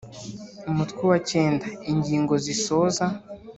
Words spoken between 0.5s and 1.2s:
Umutwe wa